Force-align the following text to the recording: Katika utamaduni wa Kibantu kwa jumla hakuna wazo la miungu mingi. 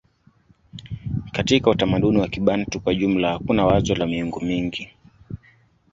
Katika 1.31 1.69
utamaduni 1.71 2.17
wa 2.17 2.27
Kibantu 2.27 2.79
kwa 2.79 2.95
jumla 2.95 3.31
hakuna 3.31 3.65
wazo 3.65 3.95
la 3.95 4.07
miungu 4.07 4.41
mingi. 4.41 4.89